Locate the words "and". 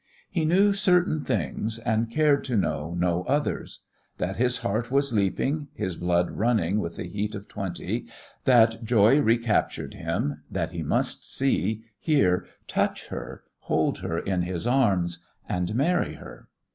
1.77-2.09, 15.47-15.75